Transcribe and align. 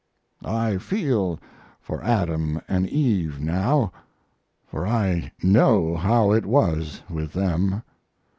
I 0.43 0.79
feel 0.79 1.39
for 1.79 2.03
Adam 2.03 2.59
and 2.67 2.89
Eve 2.89 3.39
now, 3.39 3.91
for 4.65 4.87
I 4.87 5.31
know 5.43 5.95
how 5.95 6.31
it 6.31 6.47
was 6.47 7.03
with 7.07 7.33
them. 7.33 7.83